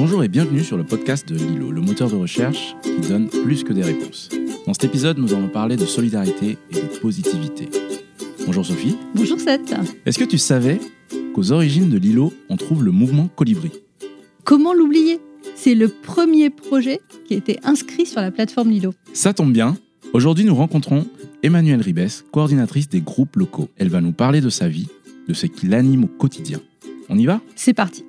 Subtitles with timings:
[0.00, 3.64] Bonjour et bienvenue sur le podcast de Lilo, le moteur de recherche qui donne plus
[3.64, 4.28] que des réponses.
[4.64, 7.68] Dans cet épisode, nous allons parler de solidarité et de positivité.
[8.46, 8.96] Bonjour Sophie.
[9.16, 9.74] Bonjour Seth.
[10.06, 10.78] Est-ce que tu savais
[11.34, 13.72] qu'aux origines de Lilo, on trouve le mouvement Colibri?
[14.44, 15.18] Comment l'oublier?
[15.56, 18.94] C'est le premier projet qui a été inscrit sur la plateforme Lilo.
[19.14, 19.76] Ça tombe bien.
[20.12, 21.08] Aujourd'hui, nous rencontrons
[21.42, 23.68] Emmanuelle Ribes, coordinatrice des groupes locaux.
[23.76, 24.86] Elle va nous parler de sa vie,
[25.26, 26.60] de ce qui l'anime au quotidien.
[27.08, 27.40] On y va?
[27.56, 28.04] C'est parti.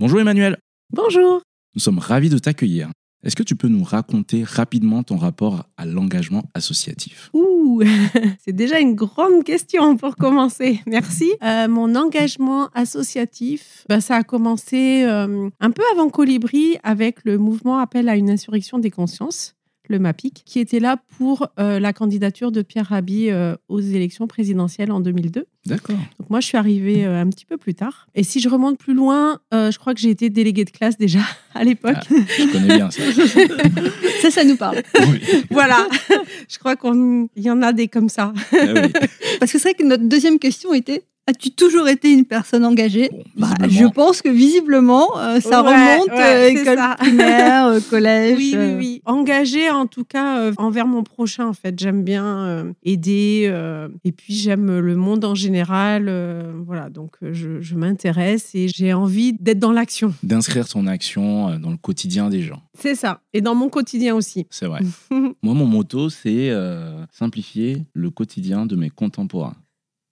[0.00, 0.56] Bonjour Emmanuel.
[0.94, 1.42] Bonjour.
[1.74, 2.88] Nous sommes ravis de t'accueillir.
[3.22, 7.28] Est-ce que tu peux nous raconter rapidement ton rapport à l'engagement associatif?
[7.34, 7.82] Ouh,
[8.42, 10.80] c'est déjà une grande question pour commencer.
[10.86, 11.30] Merci.
[11.42, 17.36] Euh, mon engagement associatif, bah, ça a commencé euh, un peu avant Colibri avec le
[17.36, 19.54] mouvement Appel à une insurrection des consciences
[19.90, 24.26] le MAPIC, qui était là pour euh, la candidature de Pierre Rabhi euh, aux élections
[24.26, 25.46] présidentielles en 2002.
[25.66, 25.96] D'accord.
[26.18, 28.06] Donc moi, je suis arrivée euh, un petit peu plus tard.
[28.14, 31.20] Et si je remonte plus loin, je crois que j'ai été déléguée de classe déjà
[31.54, 31.96] à l'époque.
[31.98, 33.02] Ah, je connais bien ça.
[34.22, 34.82] ça, ça nous parle.
[34.98, 35.20] Oui.
[35.50, 35.86] voilà.
[36.48, 38.32] je crois qu'il y en a des comme ça.
[38.52, 38.92] Ah oui.
[39.38, 43.08] Parce que c'est vrai que notre deuxième question était As-tu toujours été une personne engagée
[43.12, 43.54] Bon, Bah.
[43.68, 46.96] Je pense que visiblement, euh, ça Ouais, remonte ouais, euh, c'est école ça.
[46.98, 48.36] primaire, euh, collège.
[48.36, 49.02] Oui, oui, oui.
[49.04, 51.78] Engagée en tout cas euh, envers mon prochain, en fait.
[51.78, 53.44] J'aime bien euh, aider.
[53.48, 56.06] euh, et puis j'aime le monde en général.
[56.08, 60.12] euh, voilà, donc je, je m'intéresse et j'ai envie d'être dans l'action.
[60.24, 62.62] D'inscrire son action dans le quotidien des gens.
[62.76, 63.20] C'est ça.
[63.34, 64.46] Et dans mon quotidien aussi.
[64.50, 64.80] C'est vrai.
[65.10, 69.54] Moi, mon motto, c'est euh, simplifier le quotidien de mes contemporains.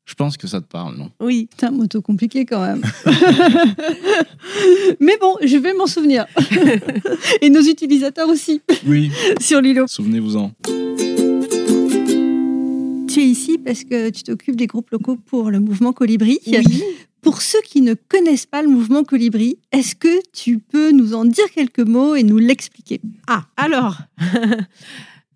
[0.08, 1.10] Je pense que ça te parle, non?
[1.20, 1.50] Oui.
[1.60, 2.80] C'est un moto compliqué quand même.
[5.00, 6.24] Mais bon, je vais m'en souvenir.
[7.42, 9.12] Et nos utilisateurs aussi, Oui.
[9.40, 9.86] sur Lilo.
[9.86, 10.52] Souvenez-vous-en.
[13.06, 16.38] Tu es ici parce que tu t'occupes des groupes locaux pour le mouvement Colibri.
[16.46, 16.82] Oui.
[17.20, 21.26] Pour ceux qui ne connaissent pas le mouvement Colibri, est-ce que tu peux nous en
[21.26, 23.02] dire quelques mots et nous l'expliquer?
[23.26, 23.98] Ah, alors.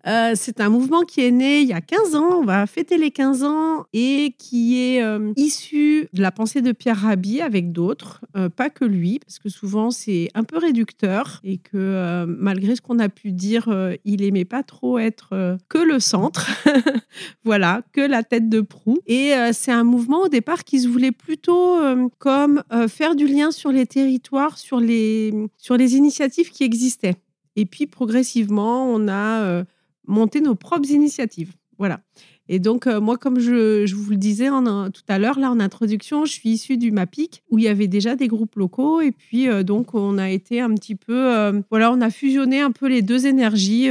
[0.05, 2.97] Euh, c'est un mouvement qui est né il y a 15 ans, on va fêter
[2.97, 7.71] les 15 ans, et qui est euh, issu de la pensée de Pierre Rabhi avec
[7.71, 12.75] d'autres, euh, pas que lui, parce que souvent c'est un peu réducteur, et que malgré
[12.75, 16.49] ce qu'on a pu dire, il aimait pas trop être que le centre,
[17.43, 18.99] voilà, que la tête de proue.
[19.07, 21.79] Et c'est un mouvement au départ qui se voulait plutôt
[22.19, 27.15] comme faire du lien sur les territoires, sur les, sur les initiatives qui existaient.
[27.55, 29.63] Et puis progressivement, on a
[30.07, 31.53] monté nos propres initiatives.
[31.79, 32.01] Voilà.
[32.49, 35.59] Et donc, euh, moi, comme je, vous le disais en- tout à l'heure, là, en
[35.59, 39.01] introduction, je suis issue du MAPIC, où il y avait déjà des groupes locaux.
[39.01, 41.33] Et puis, euh, donc, on a été un petit peu...
[41.33, 43.89] euh, voilà, on a fusionné un peu les deux énergies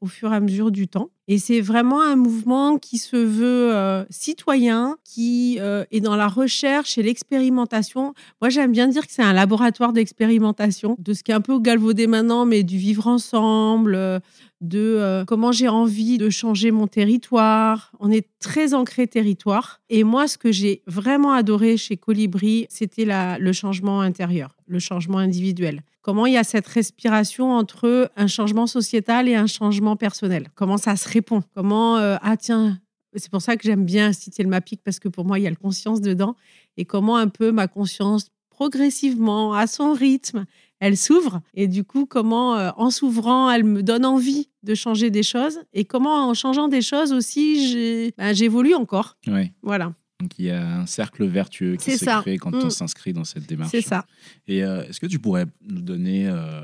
[0.00, 1.10] au fur et à mesure du temps.
[1.30, 6.26] Et c'est vraiment un mouvement qui se veut euh, citoyen, qui euh, est dans la
[6.26, 8.14] recherche et l'expérimentation.
[8.40, 11.60] Moi, j'aime bien dire que c'est un laboratoire d'expérimentation de ce qui est un peu
[11.60, 14.20] galvaudé maintenant, mais du vivre ensemble, euh,
[14.62, 17.92] de comment j'ai envie de changer mon territoire.
[18.00, 19.80] On est très ancré territoire.
[19.88, 25.18] Et moi, ce que j'ai vraiment adoré chez Colibri, c'était le changement intérieur, le changement
[25.18, 25.82] individuel.
[26.08, 30.48] Comment il y a cette respiration entre un changement sociétal et un changement personnel?
[30.54, 31.42] Comment ça se répond?
[31.54, 32.78] Comment, euh, ah tiens,
[33.14, 35.46] c'est pour ça que j'aime bien citer le MAPIC, parce que pour moi, il y
[35.46, 36.34] a le conscience dedans.
[36.78, 40.46] Et comment un peu ma conscience, progressivement, à son rythme,
[40.80, 41.42] elle s'ouvre.
[41.52, 45.60] Et du coup, comment, euh, en s'ouvrant, elle me donne envie de changer des choses.
[45.74, 49.18] Et comment, en changeant des choses aussi, j'ai- ben, j'évolue encore.
[49.26, 49.52] Oui.
[49.60, 52.20] Voilà, Donc il y a un cercle vertueux qui se ça.
[52.22, 52.70] crée quand on Mm.
[52.70, 53.70] s'inscrit dans cette démarche.
[53.70, 54.04] c'est ça.
[54.48, 56.62] Et euh, est-ce que tu pourrais nous donner euh,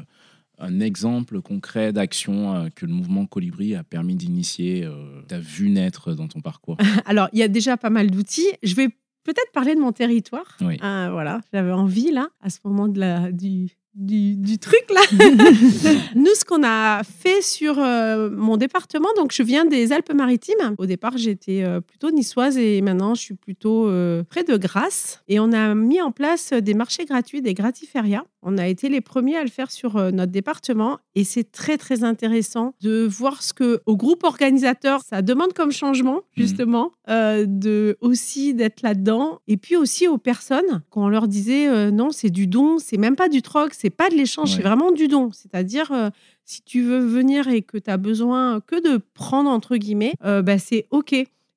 [0.59, 4.89] un exemple concret d'action euh, que le mouvement Colibri a permis d'initier,
[5.29, 6.77] tu as vu naître dans ton parcours?
[7.07, 8.51] Alors, il y a déjà pas mal d'outils.
[8.65, 8.89] Je vais
[9.23, 10.57] peut-être parler de mon territoire.
[10.61, 10.77] Oui.
[10.83, 15.01] Ah, voilà, j'avais envie, là, à ce moment de la, du, du, du truc, là.
[16.15, 20.75] Nous, ce qu'on a fait sur euh, mon département, donc je viens des Alpes-Maritimes.
[20.79, 25.23] Au départ, j'étais euh, plutôt niçoise et maintenant, je suis plutôt euh, près de Grasse.
[25.29, 28.25] Et on a mis en place des marchés gratuits, des gratiférias.
[28.43, 32.05] On a été les premiers à le faire sur notre département et c'est très très
[32.05, 37.97] intéressant de voir ce que au groupe organisateur ça demande comme changement justement euh, de
[38.03, 42.47] aussi d'être là-dedans et puis aussi aux personnes quand on leur disait non c'est du
[42.47, 44.57] don c'est même pas du troc c'est pas de l'échange Ouais.
[44.57, 46.09] c'est vraiment du don c'est-à-dire euh,
[46.45, 50.41] si tu veux venir et que tu as besoin que de prendre entre guillemets euh,
[50.43, 51.15] bah, c'est ok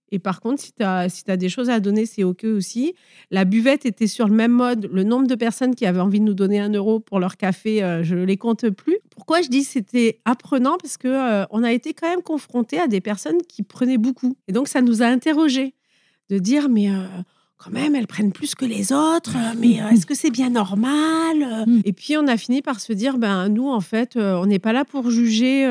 [0.09, 2.93] Et par contre, si tu as, si as des choses à donner, c'est OK aussi.
[3.29, 4.87] La buvette était sur le même mode.
[4.99, 7.83] Le nombre de personnes qui avaient envie de nous donner un euro pour leur café,
[7.83, 8.99] euh, je ne les compte plus.
[9.09, 10.77] Pourquoi je dis que c'était apprenant?
[10.81, 14.37] Parce qu'on euh, on a été quand même confronté à des personnes qui prenaient beaucoup.
[14.47, 15.73] Et donc, ça nous a interrogés
[16.29, 16.89] de dire, mais...
[16.89, 17.03] euh,
[17.57, 20.49] quand même, elles prennent plus que les autres, euh, mais euh, est-ce que c'est bien
[20.49, 21.81] normal euh?
[21.85, 24.73] Et puis, on a fini par se dire, ben, nous, en fait, on n'est pas
[24.73, 25.63] là pour juger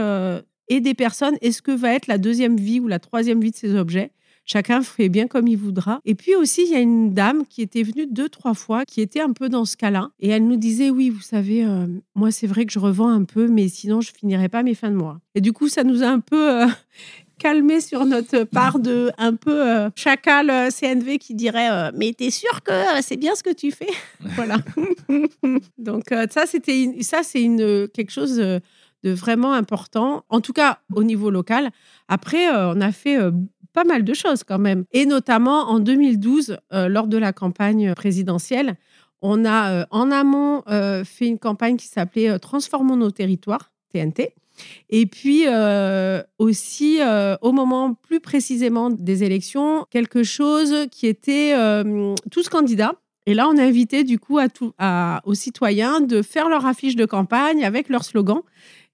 [0.69, 3.57] et des personnes, est-ce que va être la deuxième vie ou la troisième vie de
[3.57, 4.11] ces objets?
[4.45, 6.01] Chacun fait bien comme il voudra.
[6.05, 9.01] Et puis aussi, il y a une dame qui était venue deux, trois fois, qui
[9.01, 10.11] était un peu dans ce cas-là.
[10.21, 11.67] Et elle nous disait, oui, vous savez,
[12.15, 14.91] moi, c'est vrai que je revends un peu, mais sinon, je finirai pas mes fins
[14.91, 15.21] de mois.
[15.35, 16.67] Et du coup, ça nous a un peu...
[17.39, 22.13] calmé sur notre part de un peu euh, chacal euh, CNV qui dirait euh, mais
[22.13, 22.73] t'es sûr que
[23.03, 23.89] c'est bien ce que tu fais?
[24.37, 24.57] Voilà.
[25.79, 28.63] Donc euh, ça c'était ça c'est une quelque chose de
[29.05, 31.71] vraiment important en tout cas au niveau local.
[32.09, 33.19] Après on a fait
[33.73, 34.85] pas mal de choses quand même.
[34.93, 38.77] Et notamment en 2012 euh, lors de la campagne présidentielle
[39.23, 44.35] on a en amont fait une campagne qui s'appelait Transformons nos territoires TNT
[44.91, 51.55] et puis euh, aussi, euh, au moment plus précisément des élections, quelque chose qui était
[51.55, 52.95] euh, tous candidats.
[53.27, 54.73] Et là, on a invité du coup à tout,
[55.25, 58.43] aux citoyens de faire leur affiche de campagne avec leur slogan.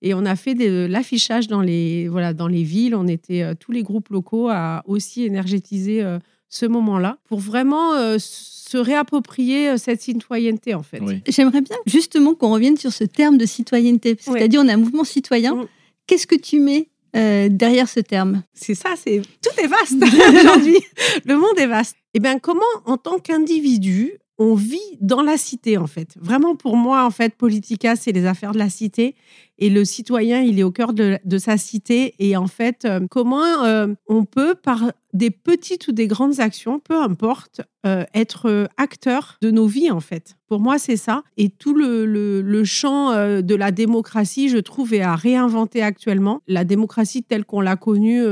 [0.01, 2.95] Et on a fait de l'affichage dans les, voilà, dans les villes.
[2.95, 6.03] On était tous les groupes locaux à aussi énergétiser
[6.53, 11.01] ce moment-là pour vraiment euh, se réapproprier euh, cette citoyenneté en fait.
[11.01, 11.23] Oui.
[11.27, 14.15] J'aimerais bien justement qu'on revienne sur ce terme de citoyenneté.
[14.15, 14.39] Parce que Ouais.
[14.41, 15.55] tu as dit on est un mouvement citoyen.
[15.55, 15.67] Mm.
[16.07, 18.43] Qu'est-ce que tu mets euh, derrière ce terme?
[18.53, 19.95] C'est ça, c'est tout est vaste
[20.37, 20.77] aujourd'hui.
[21.25, 21.97] Le monde est vaste.
[22.13, 24.13] Eh bien, comment en tant qu'individu
[24.45, 26.11] on vit dans la cité en fait.
[26.21, 29.15] Vraiment pour moi en fait, Politica c'est les affaires de la cité
[29.59, 33.65] et le citoyen il est au cœur de, sa cité et en fait euh, comment
[33.65, 39.37] euh, on peut par des petites ou des grandes actions, peu importe, euh, être acteur
[39.43, 40.37] de nos vies en fait.
[40.49, 43.13] Pour moi c'est ça et tout le, le- le champ
[43.51, 46.41] de la démocratie je trouve est à réinventer actuellement.
[46.49, 48.23] La démocratie telle qu'on l'a connue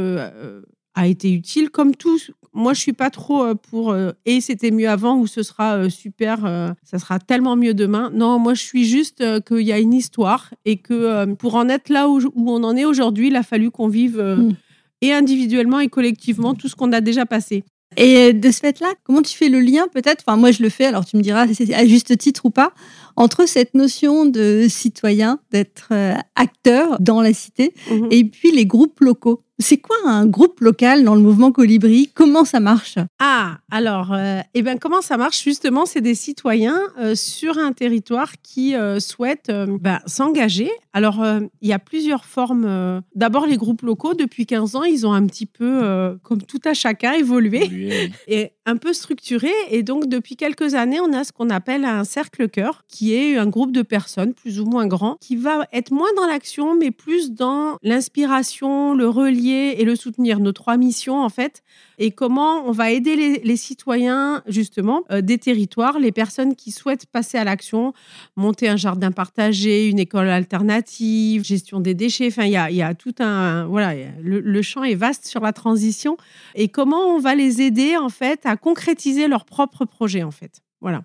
[0.95, 2.19] a été utile comme tout.
[2.53, 5.77] Moi, je suis pas trop euh, pour euh, et c'était mieux avant ou ce sera
[5.77, 8.11] euh, super, euh, ça sera tellement mieux demain.
[8.13, 11.89] Non, moi, je suis juste qu'il y a une histoire et que pour en être
[11.91, 14.55] là où, où on en est aujourd'hui, il a fallu qu'on vive Mm.
[15.03, 17.63] et individuellement et collectivement tout ce qu'on a déjà passé.
[17.97, 20.23] Et de ce fait-là, comment tu fais le lien peut-être?
[20.27, 22.51] Enfin, moi je le fais, alors tu me diras si c'est à juste titre ou
[22.51, 22.73] pas,
[23.17, 25.93] entre cette notion de citoyen, d'être
[26.37, 28.09] acteur dans la cité, Mhm.
[28.11, 29.43] et puis les groupes locaux.
[29.61, 32.11] C'est quoi un groupe local dans le mouvement Colibri?
[32.15, 32.95] Comment ça marche?
[33.19, 35.45] Ah, alors, euh, eh ben, comment ça marche?
[35.45, 40.71] Justement, c'est des citoyens euh, sur un territoire qui euh, souhaitent euh, bah, s'engager.
[40.95, 43.03] Alors, euh, il y a plusieurs formes.
[43.15, 46.61] D'abord, les groupes locaux, depuis 15 ans, ils ont un petit peu, euh, comme tout
[46.65, 48.13] à chacun, évolué oui.
[48.29, 49.51] et un peu structuré.
[49.71, 53.37] Et donc, depuis quelques années, on a ce qu'on appelle un cercle cœur, qui est
[53.37, 56.91] un groupe de personnes plus ou moins grand, qui va être moins dans l'action, mais
[56.91, 60.41] plus dans l'inspiration, le relier et le soutenir.
[60.41, 61.63] Nos trois missions, en fait,
[61.99, 67.07] et comment on va aider les, citoyens, justement, euh, des territoires, les personnes qui souhaitent
[67.07, 67.93] passer à l'action,
[68.37, 72.29] monter un jardin partagé, une école alternative, gestion des déchets.
[72.29, 73.67] Enfin, il y a, tout un.
[73.67, 76.17] Voilà, le, champ est vaste sur la transition.
[76.55, 80.63] Et comment on va les aider, en fait, à concrétiser leur propre projet, en fait.
[80.81, 81.03] Voilà.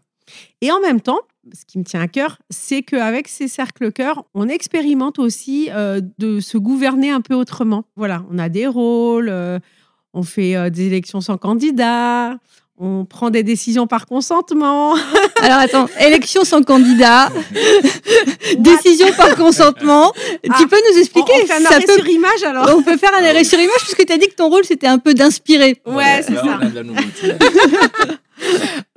[0.61, 1.19] Et en même temps,
[1.53, 6.01] ce qui me tient à cœur, c'est qu'avec ces cercles cœur, on expérimente aussi euh,
[6.17, 7.85] de se gouverner un peu autrement.
[7.95, 9.59] Voilà, on a des rôles, euh,
[10.13, 12.37] on fait euh, des élections sans candidat,
[12.77, 14.95] on prend des décisions par consentement.
[15.41, 17.29] Alors attends, élection sans candidat,
[18.57, 20.11] décision par consentement.
[20.49, 22.75] Ah, tu peux nous On, expliquer on fait un ça arrêt peut- sur image alors.
[22.77, 24.87] On peut faire un arrêt sur image puisque tu as dit que ton rôle c'était
[24.87, 25.81] un peu d'inspirer.
[25.85, 26.41] Ouais, c'est ça.
[26.61, 27.33] on a de la nouveauté.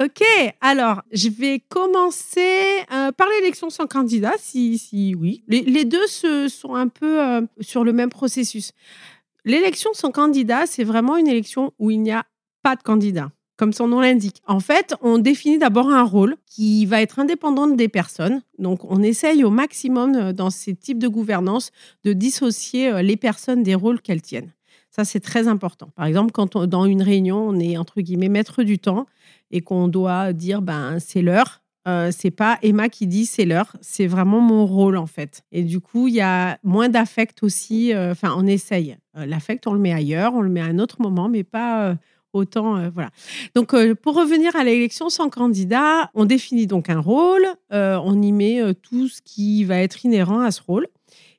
[0.03, 0.23] Ok,
[0.61, 5.43] alors je vais commencer euh, par l'élection sans candidat, si, si oui.
[5.49, 8.73] Les, les deux se, sont un peu euh, sur le même processus.
[9.45, 12.25] L'élection sans candidat, c'est vraiment une élection où il n'y a
[12.65, 14.41] pas de candidat, comme son nom l'indique.
[14.47, 18.41] En fait, on définit d'abord un rôle qui va être indépendant des personnes.
[18.59, 21.71] Donc, on essaye au maximum euh, dans ces types de gouvernance
[22.05, 24.53] de dissocier euh, les personnes des rôles qu'elles tiennent.
[24.91, 25.91] Ça, c'est très important.
[25.97, 29.07] Par exemple, quand on- dans une réunion, on est entre guillemets maître du temps
[29.51, 31.61] et qu'on doit dire ben c'est l'heure.
[31.87, 35.43] Euh, c'est pas Emma qui dit c'est l'heure, c'est vraiment mon rôle en fait.
[35.53, 37.93] Et du coup, il y a moins d'affect aussi.
[37.95, 38.97] euh, Enfin, on essaye.
[39.15, 41.97] L'affect, on le met ailleurs, on le met à un autre moment, mais pas
[42.33, 42.77] autant.
[42.77, 43.11] euh, voilà.
[43.55, 48.21] Donc, euh, pour revenir à l'élection sans candidat, on définit donc un rôle, euh, on
[48.21, 50.87] y met tout ce qui va être inhérent à ce rôle.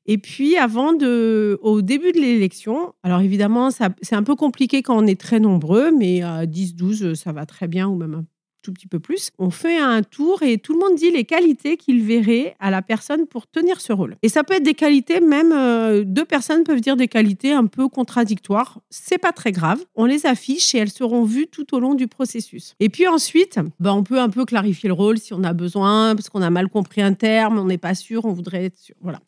[0.05, 4.97] Et puis, avant de, au début de l'élection, alors évidemment, c'est un peu compliqué quand
[4.97, 8.25] on est très nombreux, mais à 10, 12, ça va très bien, ou même
[8.61, 9.31] tout petit peu plus.
[9.39, 12.81] On fait un tour et tout le monde dit les qualités qu'il verrait à la
[12.81, 14.15] personne pour tenir ce rôle.
[14.21, 17.65] Et ça peut être des qualités, même euh, deux personnes peuvent dire des qualités un
[17.65, 18.79] peu contradictoires.
[18.89, 19.79] C'est pas très grave.
[19.95, 22.75] On les affiche et elles seront vues tout au long du processus.
[22.79, 26.15] Et puis ensuite, bah, on peut un peu clarifier le rôle si on a besoin,
[26.15, 28.95] parce qu'on a mal compris un terme, on n'est pas sûr, on voudrait être sûr.
[29.01, 29.19] Voilà.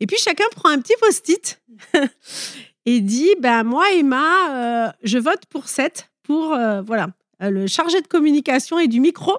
[0.00, 1.62] Et puis chacun prend un petit post-it
[2.86, 7.08] et dit ben moi Emma, euh, je vote pour 7 pour euh, voilà
[7.50, 9.32] le chargé de communication et du micro.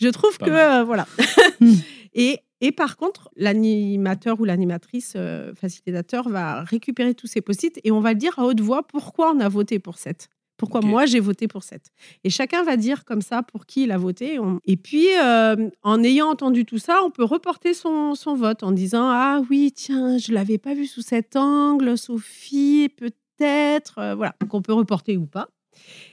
[0.00, 1.06] Je trouve Pas que euh, voilà.
[2.14, 7.90] et, et par contre, l'animateur ou l'animatrice euh, facilitateur va récupérer tous ces post-it et
[7.90, 10.28] on va dire à haute voix pourquoi on a voté pour 7.
[10.58, 11.82] Pourquoi moi j'ai voté pour 7.
[12.24, 14.38] Et chacun va dire comme ça pour qui il a voté.
[14.38, 18.62] On- Et puis, euh, en ayant entendu tout ça, on peut reporter son, son vote
[18.62, 23.98] en disant Ah oui, tiens, je ne l'avais pas vu sous cet angle, Sophie, peut-être.
[23.98, 24.34] Euh, voilà.
[24.40, 25.48] Donc on peut reporter ou pas.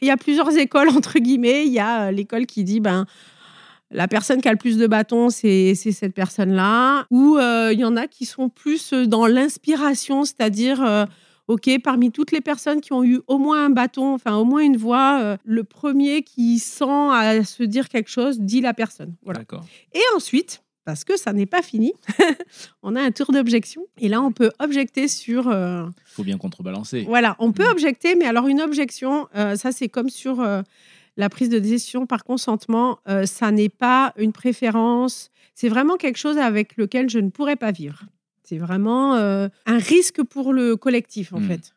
[0.01, 1.65] Il y a plusieurs écoles, entre guillemets.
[1.65, 3.05] Il y a euh, l'école qui dit ben,
[3.93, 7.05] la personne qui a le plus de bâtons, c'est cette personne-là.
[7.11, 11.05] Ou euh, il y en a qui sont plus euh, dans l'inspiration, c'est-à-dire, euh,
[11.47, 14.61] OK, parmi toutes les personnes qui ont eu au moins un bâton, enfin au moins
[14.61, 19.13] une voix, euh, le premier qui sent à se dire quelque chose dit la personne.
[19.23, 19.39] Voilà.
[19.39, 19.65] D'accord.
[19.93, 21.93] Et ensuite, parce que ça n'est pas fini,
[22.83, 23.85] on a un tour d'objection.
[23.99, 25.47] Et là, on peut objecter sur...
[25.47, 27.03] euh, faut bien contrebalancer.
[27.07, 27.71] voilà, on peut Mm.
[27.71, 30.61] objecter, mais alors une objection, euh, ça c'est comme sur euh,
[31.17, 36.37] la prise de décision par consentement, ça n'est pas une préférence, c'est vraiment quelque chose
[36.39, 38.01] avec lequel je ne pourrais pas vivre.
[38.43, 41.47] C'est vraiment un risque pour le collectif en Mm.
[41.47, 41.72] fait.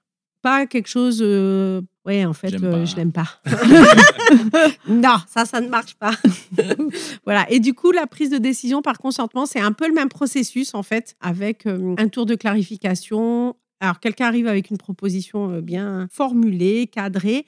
[0.46, 3.26] Pas quelque chose, euh, ouais en fait, euh, je l'aime pas.
[4.88, 6.12] non, ça, ça ne marche pas.
[7.24, 7.50] voilà.
[7.50, 10.76] Et du coup, la prise de décision par consentement, c'est un peu le même processus
[10.76, 13.56] en fait, avec euh, un tour de clarification.
[13.80, 17.44] Alors, quelqu'un arrive avec une proposition bien formulée, cadrée.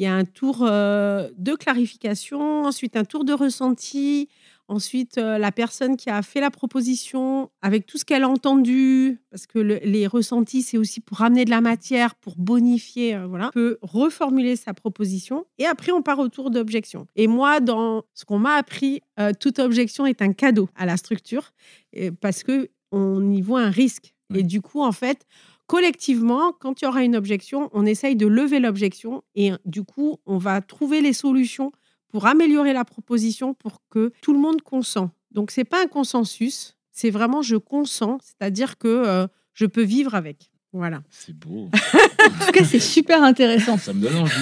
[0.00, 4.28] Il y a un tour de clarification, ensuite un tour de ressenti,
[4.70, 9.20] ensuite euh, la personne qui a fait la proposition avec tout ce qu'elle a entendu,
[9.30, 13.26] parce que le- les ressentis, c'est aussi pour ramener de la matière, pour bonifier, euh,
[13.26, 15.44] voilà, peut reformuler sa proposition.
[15.58, 17.06] Et après, on part au tour d'objection.
[17.16, 20.96] Et moi, dans ce qu'on m'a appris, euh, toute objection est un cadeau à la
[20.96, 21.52] structure,
[21.92, 24.14] et- parce que on y voit un risque.
[24.34, 25.26] Et du coup, en fait,
[25.66, 30.18] collectivement, quand il y aura une objection, on essaye de lever l'objection et du coup,
[30.26, 31.70] on va trouver les solutions
[32.10, 35.10] pour améliorer la proposition pour que tout le monde consent.
[35.30, 40.14] Donc, c'est pas un consensus, c'est vraiment je consens, c'est-à-dire que euh, je peux vivre
[40.14, 40.50] avec.
[40.72, 41.02] Voilà.
[41.10, 41.68] C'est beau.
[42.20, 43.78] En tout cas, c'est super intéressant.
[43.78, 44.32] Ça me donne envie.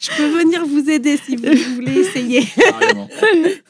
[0.00, 2.42] Je peux venir vous aider si vous voulez essayer.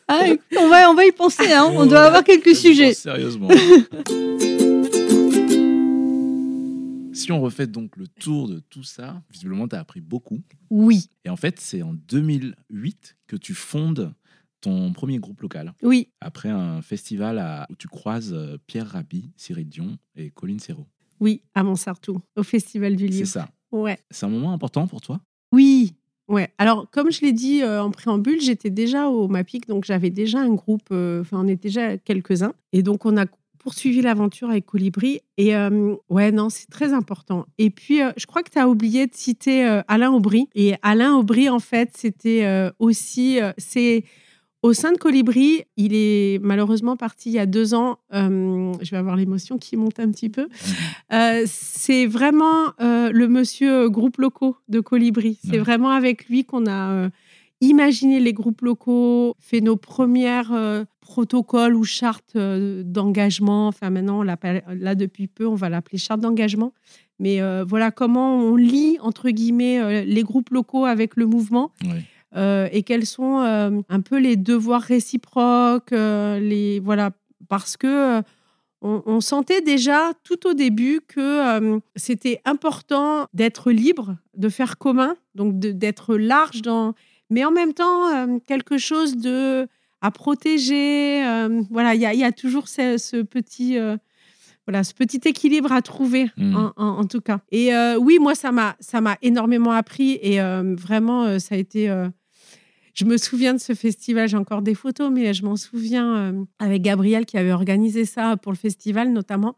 [0.09, 0.25] Ah,
[0.59, 1.71] on, va, on va y penser, hein.
[1.75, 2.95] on doit avoir quelques je sujets.
[2.95, 3.49] Sérieusement.
[7.15, 10.43] Si on refait donc le tour de tout ça, visiblement, tu as appris beaucoup.
[10.71, 14.13] Oui, Et en fait, c'est en 2008 que tu fondes
[14.61, 19.31] ton premier groupe local, oui, après un festival à- où tu croises euh, Pierre Rabhi,
[19.37, 20.87] Cyril Dion et Colline Serrault.
[21.21, 23.27] oui, à Montsartou, au Festival du C'est Livre.
[23.29, 23.49] ça.
[23.73, 23.99] Ouais.
[24.11, 25.21] C'est un moment important pour toi?
[25.53, 25.95] Oui,
[26.29, 26.49] ouais.
[26.57, 30.41] Alors, comme je l'ai dit euh, en préambule, j'étais déjà au MAPIC, donc j'avais déjà
[30.41, 32.55] un groupe, euh, enfin, on était déjà quelques-uns.
[32.73, 33.27] Et donc, on a
[33.65, 35.21] poursuivi l'aventure avec Colibri.
[35.39, 37.47] Et euh, ouais, non, c'est très important.
[37.59, 40.49] Et puis, euh, je crois que tu as oublié de citer euh, Alain Aubry.
[40.55, 42.47] Et Alain Aubry, en fait, c'était
[42.79, 43.39] aussi.
[43.59, 44.05] c'est.
[44.63, 47.99] Au sein de Colibri, il est malheureusement parti il y a deux ans.
[48.15, 50.49] Euh, je vais avoir l'émotion qui monte un petit peu.
[51.13, 55.39] Euh, c'est vraiment euh, le monsieur groupe locaux de Colibri.
[55.45, 55.59] C'est Ouais.
[55.59, 57.11] vraiment avec lui qu'on a
[57.69, 63.69] imaginé les groupes locaux, fait nos premières euh, protocoles ou chartes euh, d'engagement.
[63.69, 66.73] Enfin, maintenant, on l'appelle, là, depuis peu, on va l'appeler charte d'engagement.
[67.19, 71.71] Mais euh, voilà comment on lit, entre guillemets, les groupes locaux avec le mouvement
[72.37, 77.13] et quels sont un peu les devoirs réciproques, les voilà,
[77.49, 78.21] parce que
[78.85, 85.17] on, sentait déjà tout au début que euh, c'était important d'être libre, de faire commun,
[85.35, 86.95] donc d'être large dans,
[87.31, 89.67] mais en même temps euh, quelque chose de
[90.01, 91.25] à protéger.
[91.27, 93.97] euh, voilà, il y, a- il y a toujours ce, ce petit euh,
[94.67, 96.57] voilà, ce petit équilibre à trouver, Mm.
[96.57, 97.41] en, en- en tout cas.
[97.53, 100.39] Et euh, oui, moi, ça m'a, ça m'a énormément appris et
[100.77, 101.87] vraiment, ça a été.
[102.95, 106.81] je me souviens de ce festival, j'ai encore des photos, mais je m'en souviens avec
[106.83, 109.57] Gabriel qui avait organisé ça pour le festival, notamment.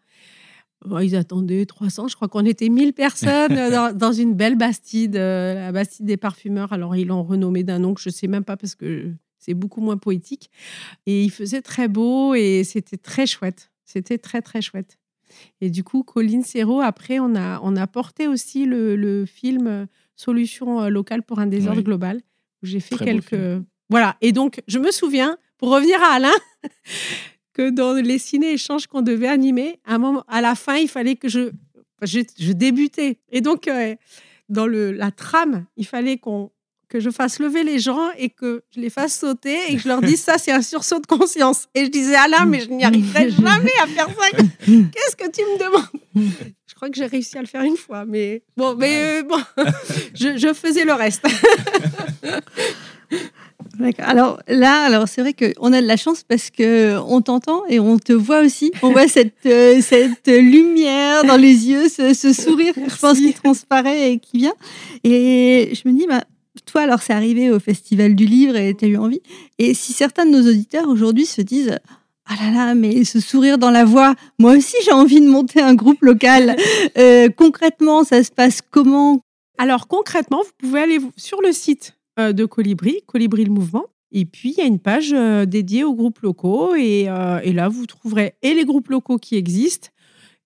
[0.85, 5.17] Bon, ils attendaient 300, je crois qu'on était 1000 personnes dans, dans une belle Bastide,
[5.17, 6.73] euh, la Bastide des parfumeurs.
[6.73, 9.55] Alors, ils l'ont renommée d'un nom que je ne sais même pas parce que c'est
[9.55, 10.51] beaucoup moins poétique.
[11.07, 13.71] Et il faisait très beau et c'était très chouette.
[13.85, 14.99] C'était très, très chouette.
[15.61, 19.67] Et du coup, Colline Serrault, après, on a, on a porté aussi le, le film
[19.67, 21.85] euh, Solution euh, locale pour un désordre Oui.
[21.85, 22.21] global,
[22.63, 24.17] où j'ai fait Très quelques, Voilà.
[24.21, 26.33] Et donc, je me souviens, pour revenir à Alain,
[27.57, 31.17] que dans les ciné-échanges qu'on devait animer, à, un moment, à la fin, il fallait
[31.17, 31.53] que je,
[32.03, 33.19] je, je débutais.
[33.31, 33.95] Et donc, euh,
[34.51, 36.51] dans le, la trame, il fallait qu'on
[36.89, 39.89] que je fasse lever les gens et que je les fasse sauter et que je
[39.89, 41.67] leur dise ça, c'est un sursaut de conscience.
[41.75, 44.37] Et je disais, Alain, mais je n'y arriverai jamais à faire ça.
[44.67, 45.89] Qu'est-ce que tu me demandes?
[46.67, 49.41] Je crois que j'ai réussi à le faire une fois, mais bon, mais euh, bon,
[50.15, 51.27] je, je faisais le reste.
[53.99, 57.81] Alors là, alors c'est vrai qu'on a de la chance parce que on t'entend et
[57.81, 58.73] on te voit aussi.
[58.83, 63.33] On voit cette euh, cette lumière dans les yeux, ce, ce sourire, je pense, qui
[63.35, 64.55] transparaît et qui vient.
[65.05, 66.25] Et je me dis, bah,
[66.65, 69.21] toi, alors c'est arrivé au Festival du Livre et tu as eu envie.
[69.59, 71.79] Et si certains de nos auditeurs aujourd'hui se disent,
[72.27, 75.61] ah là là, mais ce sourire dans la voix, moi aussi j'ai envie de monter
[75.61, 76.57] un groupe local.
[76.99, 79.21] Euh, concrètement, ça se passe comment?
[79.59, 83.87] Alors concrètement, vous pouvez aller sur le site de Colibri, Colibri le mouvement.
[84.13, 86.75] Et puis, il y a une page euh, dédiée aux groupes locaux.
[86.75, 89.89] Et, euh, et, là, vous trouverez et les groupes locaux qui existent,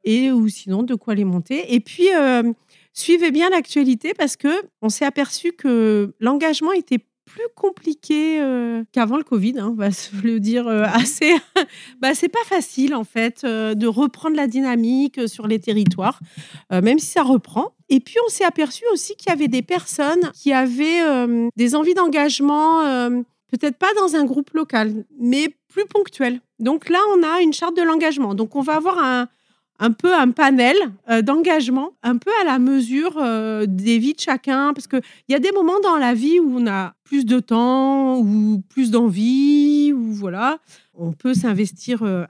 [0.02, 1.74] et ou sinon de quoi les monter.
[1.74, 2.42] Et puis, euh,
[2.92, 4.48] suivez bien l'actualité parce que
[4.82, 7.00] on s'est aperçu que l'engagement était
[7.30, 11.32] plus compliqué euh, qu'avant le Covid, hein, on va se le dire euh, assez.
[12.00, 16.18] bah, c'est pas facile en fait euh, de reprendre la dynamique sur les territoires,
[16.70, 17.72] même si ça reprend.
[17.90, 21.02] Et puis on s'est aperçu aussi qu'il y avait des personnes qui avaient
[21.56, 22.84] des envies d'engagement,
[23.50, 26.40] peut-être pas dans un groupe local, mais plus ponctuel.
[26.58, 28.34] Donc là, on a une charte de l'engagement.
[28.34, 28.98] Donc on va avoir
[29.78, 30.76] un, peu un panel
[31.08, 35.34] euh, d'engagement, un peu à la mesure euh, des vies de chacun, parce qu'il y
[35.34, 39.92] a des moments dans la vie où on a plus de temps ou plus d'envie,
[39.94, 40.58] ou voilà,
[40.94, 42.26] on peut s'investir euh,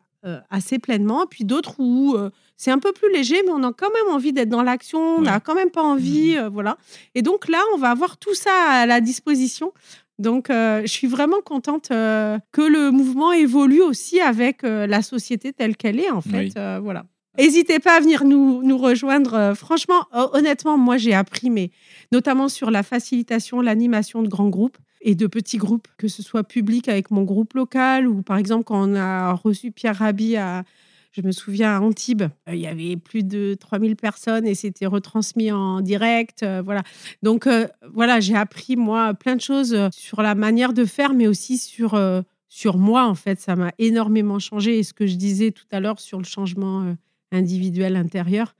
[0.49, 2.17] assez pleinement, puis d'autres où
[2.61, 5.23] c'est un peu plus léger, mais on a quand même envie d'être dans l'action, on
[5.23, 6.77] n'a quand même pas envie, voilà.
[7.15, 9.73] Et donc là, on va avoir tout ça à la disposition.
[10.19, 15.99] Donc, je suis vraiment contente que le mouvement évolue aussi avec la société telle qu'elle
[15.99, 16.53] est, en fait.
[16.83, 17.05] voilà.
[17.39, 19.35] N'hésitez pas à venir nous, nous rejoindre.
[19.35, 21.71] Euh, franchement, honnêtement, moi, j'ai appris, mais
[22.13, 26.45] notamment sur la facilitation, l'animation de grands groupes et de petits groupes, que ce soit
[26.45, 30.65] public avec mon groupe local ou par exemple quand on a reçu Pierre Rabhi à,
[31.13, 34.87] je me souviens, à Antibes, euh, il y avait plus de 3000 personnes et c'était
[34.87, 36.43] retransmis en direct.
[36.43, 36.83] Euh, voilà.
[37.23, 37.49] Donc,
[37.93, 42.01] voilà, j'ai appris, moi, plein de choses sur la manière de faire, mais aussi sur,
[42.49, 43.41] sur moi, en fait.
[43.41, 44.79] Ça m'a énormément changé.
[44.79, 46.95] Et ce que je disais tout à l'heure sur le changement
[47.33, 48.55] individuel intérieur,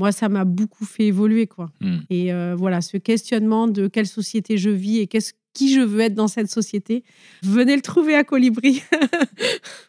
[0.00, 1.46] moi, ça m'a beaucoup fait évoluer.
[1.46, 1.70] quoi.
[1.80, 1.98] Hmm.
[2.08, 6.00] Et euh, voilà, ce questionnement de quelle société je vis et qu'est-ce qui je veux
[6.00, 7.04] être dans cette société,
[7.42, 8.82] venez le trouver à Colibri.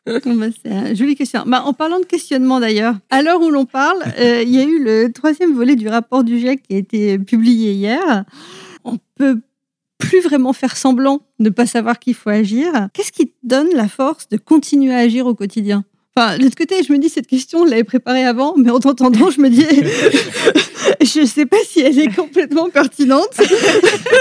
[0.06, 0.20] Bah,
[0.64, 1.44] c'est une jolie question.
[1.46, 4.64] Bah, en parlant de questionnement d'ailleurs, à l'heure où l'on parle, euh, il y a
[4.64, 8.26] eu le troisième volet du rapport du GIEC qui a été publié hier.
[8.84, 9.42] On peut
[10.00, 12.90] plus vraiment faire semblant de ne pas savoir qu'il faut agir.
[12.94, 15.86] Qu'est-ce qui te donne la force de continuer à agir au quotidien?
[16.16, 18.80] Enfin, de l'autre côté, je me dis, cette question, on l'avait préparée avant, mais en
[18.80, 19.62] t'entendant, je me dis,
[21.02, 23.40] je ne sais pas si elle est complètement pertinente.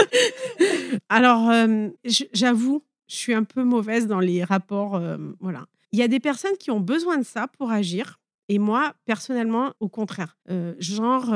[1.08, 1.88] Alors, euh,
[2.32, 4.94] j'avoue, je suis un peu mauvaise dans les rapports.
[4.94, 5.66] Euh, voilà.
[5.90, 8.20] Il y a des personnes qui ont besoin de ça pour agir.
[8.48, 10.36] Et moi, personnellement, au contraire.
[10.48, 11.30] Euh, genre,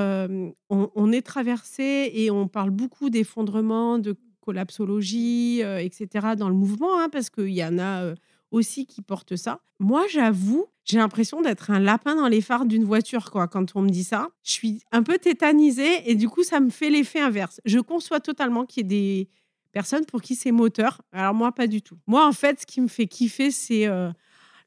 [0.70, 7.00] on, on, est traversé et on parle beaucoup d'effondrement, de collapsologie, etc., dans le mouvement,
[7.00, 8.14] hein, parce qu'il y en a
[8.54, 9.60] aussi qui portent ça.
[9.78, 13.48] Moi, j'avoue, j'ai l'impression d'être un lapin dans les phares d'une voiture, quoi.
[13.48, 16.70] Quand on me dit ça, je suis un peu tétanisée et du coup, ça me
[16.70, 17.60] fait l'effet inverse.
[17.64, 19.28] Je conçois totalement qu'il y ait des
[19.72, 21.02] personnes pour qui c'est moteur.
[21.12, 21.98] Alors moi, pas du tout.
[22.06, 24.10] Moi, en fait, ce qui me fait kiffer, c'est euh,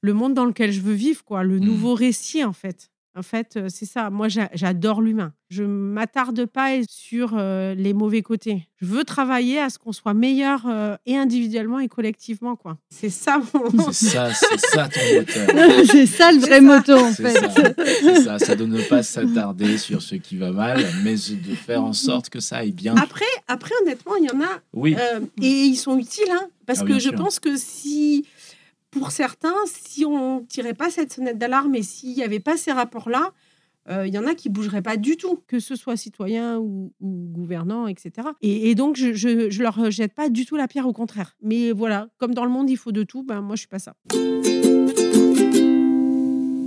[0.01, 1.43] le monde dans lequel je veux vivre, quoi.
[1.43, 1.65] Le mmh.
[1.65, 2.91] nouveau récit, en fait.
[3.17, 4.11] En fait, euh, c'est ça.
[4.11, 5.33] Moi, j'adore l'humain.
[5.49, 8.67] Je m'attarde pas sur euh, les mauvais côtés.
[8.79, 12.77] Je veux travailler à ce qu'on soit meilleur euh, et individuellement et collectivement, quoi.
[12.91, 13.91] C'est ça mon.
[13.91, 15.85] C'est ça, c'est ça ton moteur.
[15.87, 17.39] c'est ça le vrai moteur, en fait.
[17.85, 18.37] C'est ça.
[18.37, 18.55] ça.
[18.55, 22.39] de ne pas s'attarder sur ce qui va mal, mais de faire en sorte que
[22.39, 22.95] ça aille bien.
[22.97, 24.59] Après, après honnêtement, il y en a.
[24.73, 24.95] Oui.
[25.41, 28.25] et ils sont utiles, hein, parce ah, que je pense que si
[28.97, 32.71] pour certains, si on tirait pas cette sonnette d'alarme et s'il n'y avait pas ces
[32.71, 33.31] rapports-là,
[33.89, 36.93] euh, il y en a qui bougeraient pas du tout, que ce soit citoyen ou,
[37.01, 38.27] gouvernant, etc.
[38.41, 41.37] Et, donc, je, je, leur jette pas du tout la pierre, au contraire.
[41.41, 43.79] Mais voilà, comme dans le monde, il faut de tout, ben moi, je suis pas
[43.79, 43.93] ça.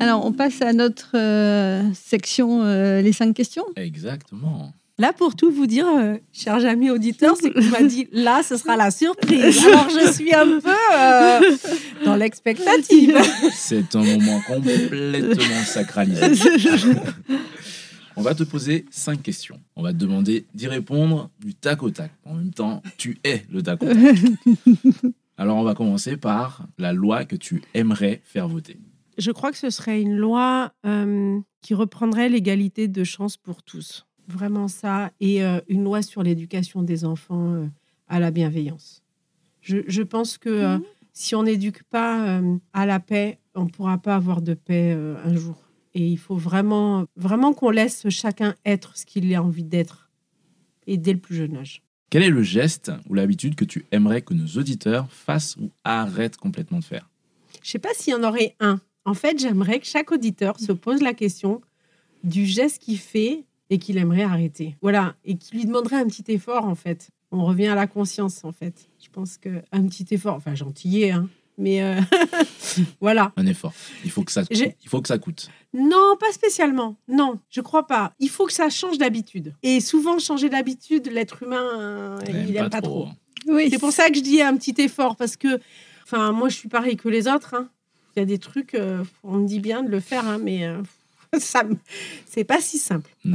[0.01, 3.67] Alors, on passe à notre euh, section euh, les cinq questions.
[3.77, 4.73] Exactement.
[5.01, 8.59] Là, pour tout vous dire, euh, chers amis auditeurs, c'est que m'a dit là, ce
[8.59, 9.65] sera la surprise.
[9.67, 11.41] Alors, je suis un peu euh,
[12.05, 13.17] dans l'expectative.
[13.51, 16.21] C'est un moment complètement sacralisé.
[18.17, 19.59] On va te poser cinq questions.
[19.75, 22.11] On va te demander d'y répondre du tac au tac.
[22.27, 23.97] En même temps, tu es le tac au tac.
[25.39, 28.77] Alors, on va commencer par la loi que tu aimerais faire voter.
[29.17, 34.07] Je crois que ce serait une loi euh, qui reprendrait l'égalité de chance pour tous.
[34.31, 35.11] Vraiment ça.
[35.21, 37.67] Et euh, une loi sur l'éducation des enfants euh,
[38.09, 39.03] à la bienveillance.
[39.61, 40.85] Je, je pense que euh, Mhm.
[41.13, 44.95] si on n'éduque pas euh, à la paix, on ne pourra pas avoir de paix
[44.97, 45.57] euh, un jour.
[45.95, 50.09] Et il faut vraiment, vraiment qu'on laisse chacun être ce qu'il a envie d'être.
[50.87, 51.83] Et dès le plus jeune âge.
[52.11, 56.37] Quel est le geste ou l'habitude que tu aimerais que nos auditeurs fassent ou arrêtent
[56.37, 57.09] complètement de faire?
[57.55, 58.81] Je ne sais pas s'il y en aurait un.
[59.05, 61.61] En fait, j'aimerais que chaque auditeur se pose la question
[62.25, 64.77] du geste qu'il fait et qu'il aimerait arrêter.
[64.83, 67.09] Voilà, et qui lui demanderait un petit effort, en fait.
[67.33, 68.89] On revient à la conscience, en fait.
[69.03, 72.01] Je pense qu'un petit effort, enfin gentillet, hein, mais euh,
[73.01, 73.33] voilà.
[73.37, 73.73] Un effort.
[74.05, 75.49] Il faut que ça, il faut que ça coûte.
[75.73, 76.97] Non, pas spécialement.
[77.07, 78.13] Non, je crois pas.
[78.19, 79.55] Il faut que ça change d'habitude.
[79.63, 83.09] Et souvent, changer d'habitude, l'être humain, euh, il aime pas, trop.
[83.47, 83.69] Oui.
[83.71, 85.61] C'est pour ça que je dis un petit effort, parce que,
[86.03, 87.55] enfin, moi, je suis pareil que les autres.
[87.55, 87.69] hein.
[88.17, 90.65] Il y a des trucs, euh, on me dit bien de le faire, hein, mais
[90.67, 90.83] euh,
[91.39, 91.63] ça,
[92.29, 93.11] c'est pas si simple.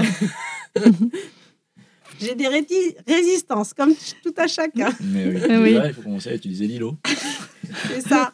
[2.19, 2.47] J'ai des
[3.07, 4.89] résistances, comme tout à chacun.
[5.01, 5.77] Mais oui, Ah oui.
[5.87, 6.95] il faut commencer à utiliser l'îlot.
[7.89, 8.31] C'est ça.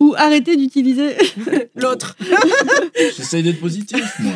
[0.00, 1.14] Ou arrêter d'utiliser.
[1.76, 2.16] L'autre.
[3.16, 4.32] J'essaye d'être positif, moi.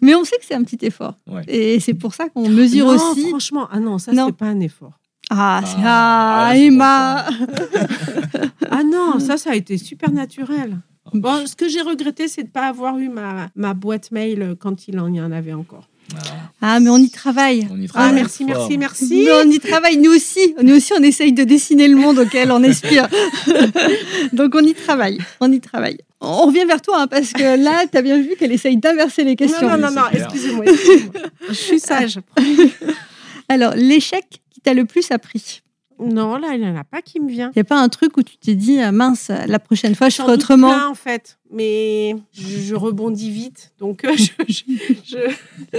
[0.00, 1.16] Mais on sait que c'est un petit effort.
[1.26, 1.42] Ouais.
[1.48, 3.28] Et c'est pour ça qu'on mesure Non, aussi.
[3.28, 4.92] franchement, ah non, ça, c'est pas un effort.
[5.30, 7.26] Ah, c'est- Ah, ah, ah, Emma.
[8.70, 10.78] Ah non, ça, ça a été super naturel.
[11.14, 14.56] Bon, ce que j'ai regretté, c'est de ne pas avoir eu ma, ma boîte mail
[14.58, 15.88] quand il en y en avait encore.
[16.14, 16.20] Ah,
[16.62, 17.68] Ah, mais on y travaille.
[17.70, 18.56] on y Ah, travaille merci, fort.
[18.56, 19.24] merci, merci.
[19.26, 20.54] Mais on y travaille, nous aussi.
[20.62, 23.06] Nous aussi, on essaye de dessiner le monde auquel on aspire.
[24.32, 25.18] Donc, on y travaille.
[25.40, 25.98] On y travaille.
[26.20, 29.22] On revient vers toi, hein, parce que là, tu as bien vu qu'elle essaye d'inverser
[29.22, 29.68] les questions.
[29.68, 30.64] Non, non, non, excusez-moi.
[31.48, 32.18] Je suis sage.
[33.48, 35.60] Alors, l'échec qui t'a le plus appris?
[36.00, 37.50] Non, là, il n'y en a pas qui me vient.
[37.54, 40.08] Il n'y a pas un truc où tu t'es dit, ah, mince, la prochaine fois,
[40.08, 43.72] je ferai autrement plein, en fait, mais je, je rebondis vite.
[43.78, 44.62] Donc, euh, je, je-
[45.04, 45.78] je-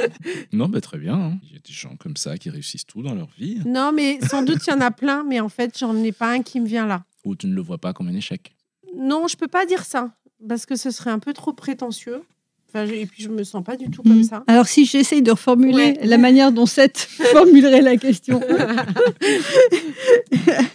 [0.54, 1.16] Non, bah, très bien.
[1.16, 1.38] hein.
[1.44, 3.60] Il y a des gens comme ça qui réussissent tout dans leur vie.
[3.66, 6.32] Non, mais sans doute, il y en a plein, mais en fait, j'en ai pas
[6.32, 7.04] un qui me vient là.
[7.26, 8.56] Ou tu ne le vois pas comme un échec.
[8.96, 10.12] Non, je peux pas dire ça,
[10.48, 12.24] parce que ce serait un peu trop prétentieux.
[12.72, 14.24] Enfin, je- et puis, je me sens pas du tout comme Mhm.
[14.24, 14.44] ça.
[14.48, 16.00] Alors, si j'essaye de reformuler Ouais.
[16.04, 16.98] la manière dont Seth
[17.34, 18.40] formulerait la question,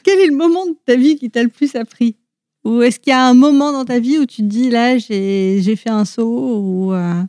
[0.02, 2.16] quel est le moment de ta vie qui t'a le plus appris?
[2.64, 4.96] Ou est-ce qu'il y a un moment dans ta vie où tu te dis, là,
[4.98, 7.22] j'ai j'ai fait un saut ou, euh,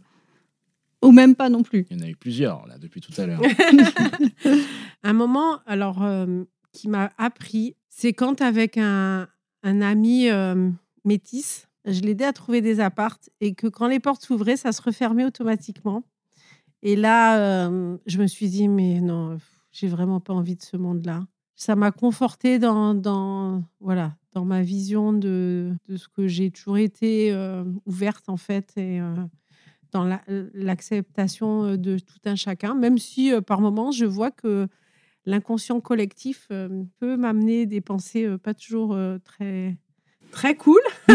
[1.01, 1.85] ou même pas non plus?
[1.91, 3.41] Il y en a eu plusieurs, là, depuis tout à l'heure.
[5.03, 9.27] un moment, alors, euh, qui m'a appris, c'est quand avec un,
[9.63, 10.69] un ami euh,
[11.03, 14.81] métis, je l'aidais à trouver des appartes et que quand les portes s'ouvraient, ça se
[14.81, 16.03] refermait automatiquement.
[16.81, 19.37] Et là, euh, je me suis dit, mais non,
[19.71, 21.25] j'ai vraiment pas envie de ce monde-là.
[21.55, 27.63] Ça m'a conforté dans, voilà, dans ma vision de, ce que j'ai toujours été euh,
[27.85, 29.15] ouverte, en fait, et euh,
[29.91, 34.67] dans la- l'acceptation de tout un chacun, même si par moments, je vois que
[35.25, 39.77] l'inconscient collectif peut m'amener des pensées pas toujours très,
[40.31, 40.81] très cool.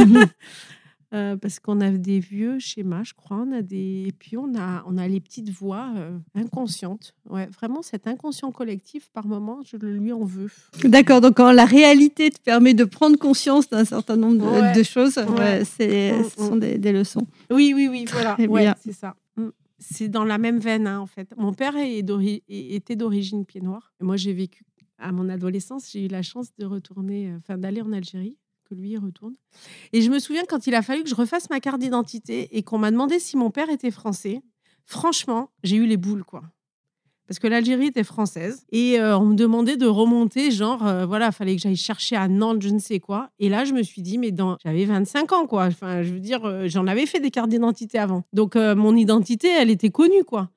[1.12, 3.38] Euh, parce qu'on a des vieux schémas, je crois.
[3.38, 4.05] On a des...
[4.07, 7.16] Et puis, on a, on a les petites voix euh, inconscientes.
[7.29, 10.49] Ouais, vraiment, cet inconscient collectif, par moment, je le lui en veux.
[10.85, 14.73] D'accord, donc quand la réalité te permet de prendre conscience d'un certain nombre de, Ouais.
[14.73, 15.38] de choses, Ouais.
[15.40, 17.27] ouais, c'est- Mm, ce sont des, des leçons.
[17.51, 18.05] Oui, oui, oui,
[18.46, 18.77] voilà.
[18.81, 19.16] C'est ça.
[19.37, 19.49] Mm.
[19.81, 21.35] C'est dans la même veine, hein, en fait.
[21.37, 22.05] Mon père est
[22.49, 23.92] était d'origine pied noir.
[24.01, 24.62] Et moi, j'ai vécu,
[24.96, 28.37] à mon adolescence, j'ai eu la chance de retourner, euh, enfin, d'aller en Algérie,
[28.70, 29.35] que lui retourne.
[29.92, 32.62] Et je me souviens quand il a fallu que je refasse ma carte d'identité et
[32.62, 34.42] qu'on m'a demandé si mon père était français.
[34.85, 36.42] Franchement, j'ai eu les boules, quoi.
[37.26, 41.30] Parce que l'Algérie était française et euh, on me demandait de remonter, genre, euh, voilà,
[41.30, 43.30] fallait que j'aille chercher à Nantes, je ne sais quoi.
[43.38, 44.56] Et là, je me suis dit, mais dans...
[44.64, 45.66] j'avais 25 ans, quoi.
[45.66, 48.24] Enfin, je veux dire, euh, j'en avais fait des cartes d'identité avant.
[48.33, 50.50] Donc, euh, mon identité, elle était connue, quoi.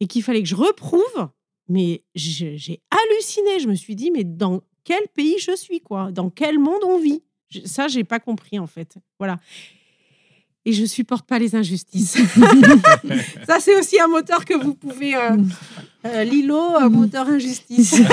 [0.00, 1.28] Et qu'il fallait que je reprouve.
[1.68, 3.60] Mais j'ai halluciné.
[3.60, 6.12] Je me suis dit, mais dans quel pays je suis, quoi?
[6.12, 7.22] Dans quel monde on vit?
[7.64, 8.96] Ça, j'ai pas compris, en fait.
[9.18, 9.38] Voilà.
[10.68, 12.16] Et je supporte pas les injustices.
[13.46, 15.14] Ça, c'est aussi un moteur que vous pouvez.
[15.14, 15.36] euh,
[16.06, 18.00] euh, Lilo, euh, moteur injustice.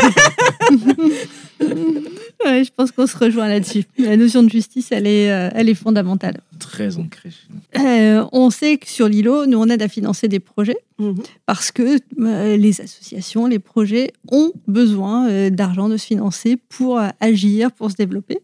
[2.46, 3.84] Ouais, je pense qu'on se rejoint là-dessus.
[3.98, 6.42] La notion de justice, elle est, euh, elle est fondamentale.
[6.60, 7.30] Très ancré.
[7.32, 7.86] chez nous.
[7.88, 11.24] Euh, on sait que sur l'îlot, nous, on aide à financer des projets Mhm.
[11.46, 17.00] parce que euh, les associations, les projets ont besoin euh, d'argent, de se financer pour
[17.00, 18.40] euh, agir, pour se développer.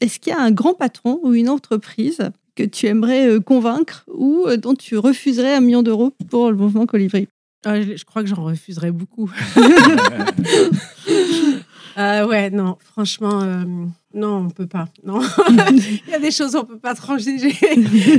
[0.00, 4.04] Est-ce qu'il y a un grand patron ou une entreprise que tu aimerais euh, convaincre
[4.08, 7.28] ou euh, dont tu refuserais un million d'euros pour le mouvement Colibri?
[7.64, 9.30] Ah, je, crois que j'en refuserais beaucoup.
[11.96, 13.64] Ah ouais, non, franchement, euh,
[14.14, 14.88] non, on peut pas.
[15.04, 15.20] Non,
[15.70, 17.52] il y a des choses on peut pas transiger.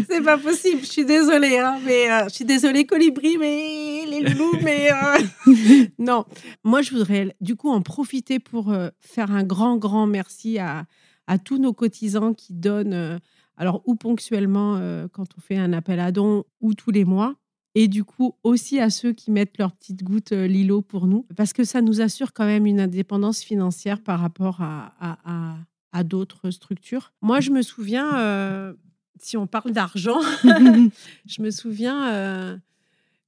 [0.08, 0.82] C'est pas possible.
[0.82, 5.86] Je suis désolée, hein, mais euh, je suis désolée, Colibri, mais les loulous, mais euh,
[6.00, 6.26] non.
[6.64, 10.86] Moi, je voudrais du coup en profiter pour euh, faire un grand, grand merci à,
[11.30, 13.20] à tous nos cotisants qui donnent, euh,
[13.56, 17.36] alors ou ponctuellement euh, quand on fait un appel à dons, ou tous les mois.
[17.76, 21.28] Et du coup, aussi à ceux qui mettent leur petite goutte euh, Lilo pour nous,
[21.38, 25.56] parce que ça nous assure quand même une indépendance financière par rapport à,
[25.94, 27.14] à, d'autres structures.
[27.22, 28.74] Moi, je me souviens,
[29.20, 32.60] si on parle d'argent, je me souviens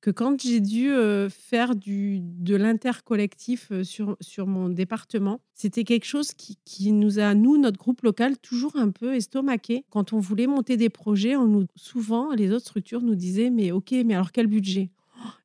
[0.02, 0.92] que quand j'ai dû
[1.30, 7.36] faire du, de l'intercollectif sur, sur mon département, c'était quelque chose qui, qui nous a,
[7.36, 9.86] nous, notre groupe local, toujours un peu estomaqué.
[9.92, 13.72] Quand on voulait monter des projets, on nous, souvent, les autres structures nous disaient, mais
[13.72, 14.90] ok, mais alors quel budget?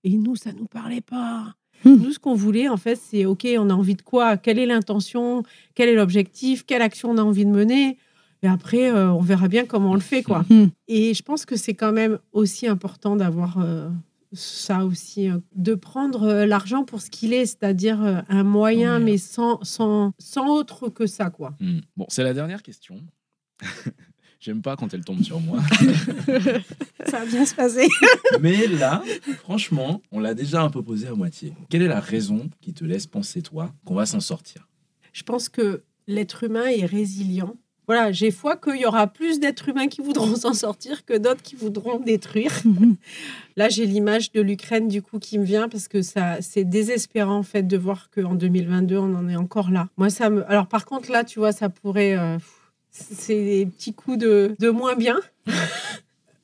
[0.05, 1.55] Et nous, ça nous parlait pas.
[1.85, 1.97] Hmm.
[1.97, 4.39] Nous, ce qu'on voulait, en fait, c'est ok, on a envie de quoi?
[4.39, 5.43] Quelle est l'intention?
[5.75, 6.65] Quel est l'objectif?
[6.65, 7.99] Quelle action on a envie de mener?
[8.43, 10.45] Et après, euh, on verra bien comment on le fait, quoi.
[10.49, 10.69] Hmm.
[10.89, 13.91] Et je pense que c'est quand même aussi important d'avoir euh,
[14.33, 18.99] ça aussi, euh, de prendre euh, l'argent pour ce qu'il est, c'est-à-dire euh, un moyen,
[18.99, 21.55] mais sans, sans, sans autre que ça, quoi.
[21.61, 21.81] Hmm.
[21.97, 23.03] Bon, c'est la dernière question.
[24.41, 25.61] J'aime pas quand elle tombe sur moi.
[27.07, 27.89] ça va bien se passer.
[28.41, 29.03] Mais là,
[29.39, 31.55] franchement, on l'a déjà un peu posé à moitié.
[31.71, 34.69] Quelle est la raison qui te laisse penser, toi, qu'on va s'en sortir?
[35.13, 37.57] Je pense que l'être humain est résilient.
[37.87, 41.43] Voilà, j'ai foi qu'il y aura plus d'êtres humains qui voudront s'en sortir que d'autres
[41.43, 42.53] qui voudront détruire.
[43.57, 47.37] Là, j'ai l'image de l'Ukraine du coup qui me vient parce que ça, c'est désespérant
[47.39, 49.89] en fait de voir qu'en 2022 on en est encore là.
[49.97, 50.49] Moi, ça me.
[50.51, 52.17] Alors par contre là, tu vois, ça pourrait.
[52.19, 52.39] euh,
[52.91, 55.21] c'est des petits coups de, de moins bien.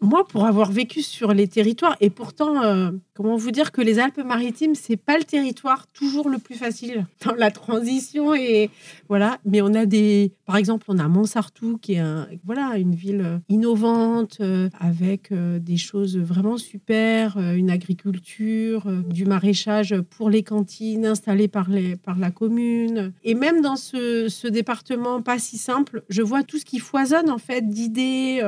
[0.03, 4.01] Moi, pour avoir vécu sur les territoires, et pourtant, euh, comment vous dire que les
[4.01, 8.69] Alpes-Maritimes, c'est pas le territoire toujours le plus facile dans la transition et
[9.09, 9.39] voilà.
[9.45, 12.03] Mais on a des, par exemple, on a Montsartou qui est
[12.45, 19.95] voilà une ville euh, innovante euh, avec des choses vraiment super, une agriculture, du maraîchage
[20.11, 23.13] pour les cantines installées par les par la commune.
[23.23, 27.31] Et même dans ce, ce département pas si simple, je vois tout ce qui foisonne
[27.31, 28.41] en fait d'idées.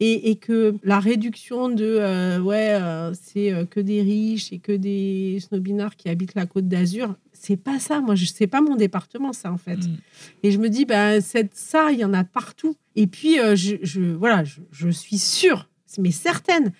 [0.00, 4.58] Et, et que la réduction de euh, ouais euh, c'est euh, que des riches et
[4.58, 8.00] que des snobinards qui habitent la côte d'Azur c'est pas ça.
[8.00, 9.76] Moi je sais pas mon département ça en fait.
[9.76, 9.96] Hmm.
[10.42, 12.74] et je me dis ben c'est ça il y en a partout.
[12.96, 16.72] Et puis euh, je, je- voilà je, je suis sûre mais certaine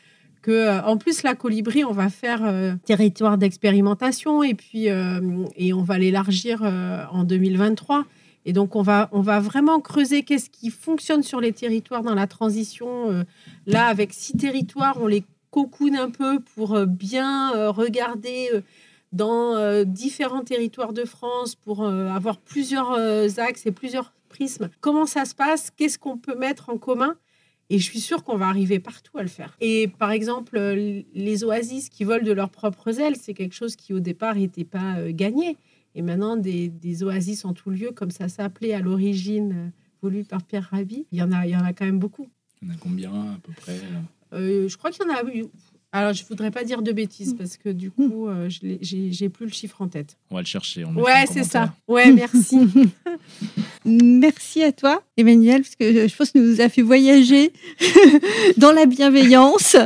[0.43, 5.99] que en plus la colibri on va faire territoire d'expérimentation et puis et on va
[5.99, 6.63] l'élargir
[7.13, 8.05] en 2023
[8.45, 12.15] et donc, on va, on va vraiment creuser qu'est-ce qui fonctionne sur les territoires dans
[12.15, 13.11] la transition.
[13.11, 13.25] Euh,
[13.67, 18.51] là, avec six territoires, on les cocoune un peu pour euh, bien euh, regarder
[19.13, 22.99] dans différents territoires de France, pour avoir plusieurs
[23.39, 24.71] axes et plusieurs prismes.
[24.81, 25.71] Comment ça se passe?
[25.71, 27.15] Qu'est-ce qu'on peut mettre en commun?
[27.71, 29.57] Et je suis sûre qu'on va arriver partout à le faire.
[29.61, 33.95] Et par exemple, les oasis qui volent de leurs propres ailes, c'est quelque chose qui
[33.95, 35.59] au départ n'était pas gagné.
[35.95, 39.69] Et maintenant, des, des oasis en tout lieu, comme ça s'appelait à l'origine, euh,
[40.03, 42.29] voulu par Pierre Rabhi, il y en a, il y en a quand même beaucoup.
[42.63, 43.79] Il y en a combien à peu près
[44.33, 45.45] Euh, je crois qu'il y en a eu.
[45.93, 49.53] Alors, je voudrais pas dire de bêtises parce que du coup, euh, j'ai plus le
[49.53, 50.17] chiffre en tête.
[50.31, 50.85] On va le chercher.
[50.85, 51.73] on le Ouais, c'est ça.
[51.87, 52.59] Ouais, merci.
[53.85, 57.53] Merci à toi, Emmanuel, parce que je pense que nous a fait voyager
[58.57, 59.77] dans la bienveillance,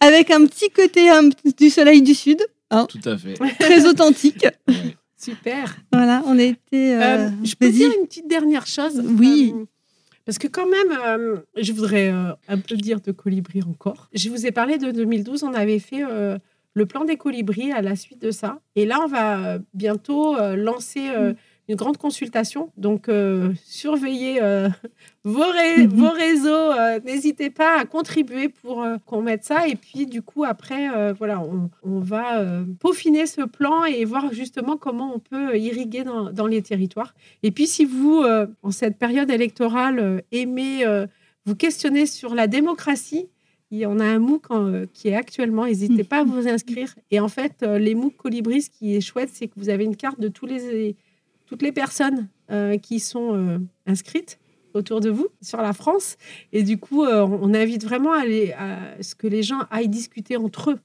[0.00, 2.38] avec un petit côté un, du soleil du sud,
[2.70, 3.34] Tout à fait.
[3.58, 4.46] très authentique.
[4.68, 4.96] Ouais.
[5.16, 5.76] Super.
[5.92, 6.94] Voilà, on a été.
[6.94, 9.54] Euh, euh, je peux dire une petite dernière chose Oui.
[9.56, 9.64] Euh,
[10.24, 14.08] parce que quand même, euh, je voudrais un peu dire de colibri encore.
[14.12, 16.02] Je vous ai parlé de 2012, on avait fait
[16.74, 18.58] le plan des colibris à la suite de ça.
[18.74, 21.32] Et là, on va bientôt lancer euh,
[21.68, 22.70] une grande consultation.
[22.76, 24.68] Donc, euh, surveillez euh,
[25.24, 26.48] vos, ré- vos réseaux.
[26.48, 29.66] euh, N'hésitez pas à contribuer pour qu'on mette ça.
[29.68, 32.44] Et puis, du coup, après, voilà, on, on va
[32.80, 37.14] peaufiner ce plan et voir justement comment on peut irriguer dans, dans les territoires.
[37.42, 38.22] Et puis, si vous,
[38.62, 40.84] en cette période électorale, aimez
[41.44, 43.28] vous questionner sur la démocratie,
[43.72, 44.46] il y en a un MOOC
[44.92, 46.94] qui est actuellement, n'hésitez pas à vous inscrire.
[47.10, 49.96] Et en fait, les MOOC Colibri, ce qui est chouette, c'est que vous avez une
[49.96, 50.94] carte de tous les,
[51.46, 54.38] toutes les personnes euh, qui sont euh, inscrites
[54.74, 56.16] autour de vous sur la France.
[56.52, 58.22] Et du coup, euh, on invite vraiment à,
[59.00, 60.78] ce que les gens aillent discuter entre eux.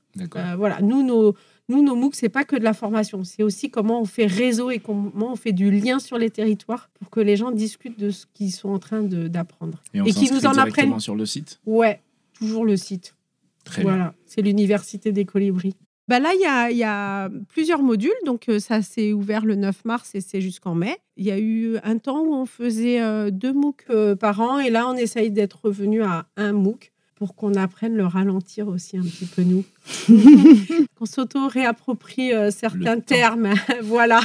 [0.57, 1.35] Voilà, nous, nos,
[1.67, 4.71] nous, nos MOOC, c'est pas que de la formation, c'est aussi comment on fait réseau
[4.71, 8.09] et comment on fait du lien sur les territoires pour que les gens discutent de
[8.09, 9.81] ce qu'ils sont en train d'apprendre.
[9.93, 10.99] Et et qui s'inscrit nous en apprennent.
[10.99, 11.59] sur le site?
[11.65, 12.01] Ouais,
[12.33, 13.15] toujours le site.
[13.63, 15.75] Très voilà, c'est l'université des colibris.
[16.11, 18.11] Bah là, il y a, il y a plusieurs modules.
[18.25, 20.97] Donc, euh, ça s'est ouvert le 9 mars et c'est jusqu'en mai.
[21.15, 24.59] Il y a eu un temps où on faisait euh, deux MOOC euh, par an.
[24.59, 28.97] Et là, on essaye d'être revenu à un MOOC pour qu'on apprenne le ralentir aussi
[28.97, 29.63] un petit peu, nous.
[30.99, 33.53] qu'on s'auto-réapproprie certains termes.
[33.81, 34.19] voilà.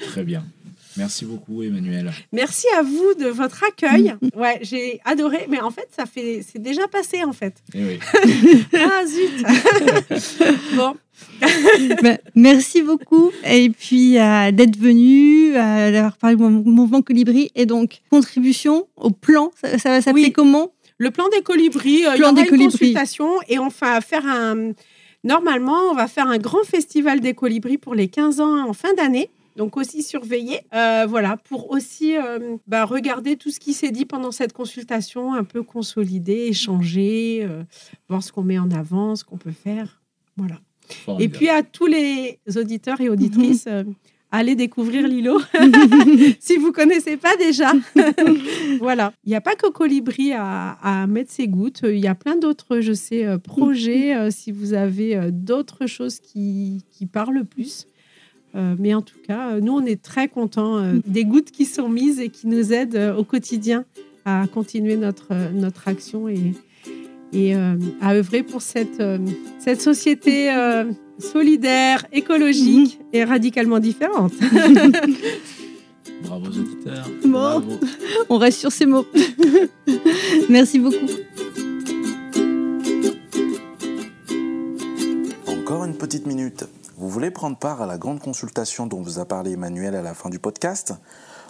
[0.00, 0.44] Très bien.
[0.96, 2.10] Merci beaucoup, Emmanuel.
[2.32, 4.14] Merci à vous de votre accueil.
[4.36, 5.46] Ouais, j'ai adoré.
[5.48, 7.54] Mais en fait, ça fait, c'est déjà passé, en fait.
[7.74, 7.98] Eh oui.
[8.74, 9.44] Ah, zut
[10.76, 10.94] Bon,
[12.02, 13.30] Ben, merci beaucoup.
[13.48, 17.50] Et puis, euh, d'être venu, euh, d'avoir parlé du mou- mouvement Colibri.
[17.54, 19.50] Et donc, contribution au plan.
[19.60, 20.32] Ça, ça va s'appeler Oui.
[20.32, 20.72] comment?
[20.98, 22.72] Le plan des colibris, euh, il y Plan aura des une colibris.
[22.72, 24.72] consultation et on va faire un.
[25.24, 28.94] Normalement, on va faire un grand festival des colibris pour les 15 ans en fin
[28.94, 29.28] d'année.
[29.56, 34.04] Donc aussi surveiller, euh, voilà, pour aussi euh, bah, regarder tout ce qui s'est dit
[34.04, 37.62] pendant cette consultation, un peu consolider, échanger, euh,
[38.08, 40.02] voir ce qu'on met en avant, ce qu'on peut faire,
[40.36, 40.60] voilà.
[41.18, 43.82] Et puis à tous les auditeurs et auditrices, euh,
[44.30, 45.40] allez découvrir Lilo
[46.40, 47.72] si vous connaissez pas déjà.
[48.78, 49.12] voilà.
[49.24, 51.80] Il n'y a pas que Colibri à, à mettre ses gouttes.
[51.84, 54.14] Il y a plein d'autres, je sais, projets.
[54.14, 57.86] euh, si vous avez euh, d'autres choses qui, qui parlent plus.
[58.56, 61.66] Euh, mais en tout cas, euh, nous, on est très contents euh, des gouttes qui
[61.66, 63.84] sont mises et qui nous aident au quotidien
[64.24, 66.52] à continuer notre, notre action et,
[67.32, 69.02] et euh, à œuvrer pour cette,
[69.58, 70.84] cette société euh,
[71.18, 74.32] solidaire, écologique et radicalement différente.
[76.24, 77.06] Bravo aux auditeurs.
[77.22, 77.30] Bon.
[77.30, 77.78] Bravo.
[78.30, 79.06] On reste sur ces mots.
[80.48, 80.96] merci beaucoup.
[85.46, 86.64] Encore une petite minute.
[86.98, 90.14] Vous voulez prendre part à la grande consultation dont vous a parlé Emmanuel à la
[90.14, 90.94] fin du podcast?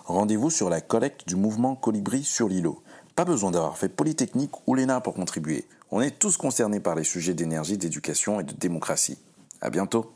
[0.04, 2.82] Rendez-vous sur la collecte du mouvement Colibri sur l'îlot.
[3.14, 5.68] Pas besoin d'avoir fait Polytechnique ou l'ENA pour contribuer.
[5.92, 9.18] On est tous concernés par les sujets d'énergie, d'éducation et de démocratie.
[9.61, 10.15] À bientôt